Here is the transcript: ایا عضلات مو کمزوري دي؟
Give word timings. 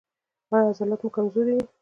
ایا 0.53 0.69
عضلات 0.69 1.01
مو 1.03 1.09
کمزوري 1.17 1.51
دي؟ 1.57 1.65